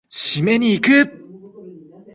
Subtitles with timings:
[0.09, 1.21] 締めに行く！